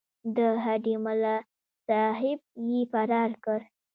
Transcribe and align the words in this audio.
د 0.35 0.37
هډې 0.63 0.95
ملاصاحب 1.05 2.39
یې 2.69 2.79
فرار 2.91 3.31
کړ. 3.45 3.59